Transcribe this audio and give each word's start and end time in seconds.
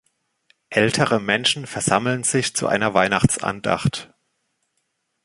Ältere 0.71 1.19
Menschen 1.21 1.67
versammeln 1.67 2.23
sich 2.23 2.55
zu 2.55 2.65
einer 2.65 2.95
Weihnachtsandacht. 2.95 4.11